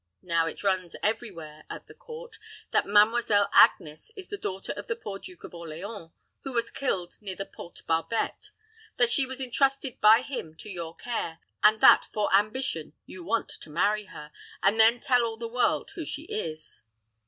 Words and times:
Now, 0.23 0.47
it 0.47 0.63
runs 0.63 0.95
every 1.03 1.29
where 1.29 1.63
at 1.69 1.85
the 1.85 1.93
court 1.93 2.39
that 2.71 2.87
Mademoiselle 2.87 3.47
Agnes 3.53 4.11
is 4.15 4.29
the 4.29 4.35
daughter 4.39 4.71
of 4.75 4.87
the 4.87 4.95
poor 4.95 5.19
Duke 5.19 5.43
of 5.43 5.53
Orleans, 5.53 6.09
who 6.43 6.53
was 6.53 6.71
killed 6.71 7.21
near 7.21 7.35
the 7.35 7.45
Porte 7.45 7.85
Barbette; 7.85 8.49
that 8.97 9.11
she 9.11 9.27
was 9.27 9.39
intrusted 9.39 10.01
by 10.01 10.23
him 10.23 10.55
to 10.55 10.71
your 10.71 10.95
care; 10.95 11.37
and 11.61 11.81
that, 11.81 12.05
for 12.05 12.33
ambition, 12.33 12.93
you 13.05 13.23
want 13.23 13.49
to 13.49 13.69
marry 13.69 14.05
her, 14.05 14.31
and 14.63 14.79
then 14.79 14.99
tell 14.99 15.23
all 15.23 15.37
the 15.37 15.47
world 15.47 15.91
who 15.91 16.03
she 16.03 16.23
is." 16.23 16.81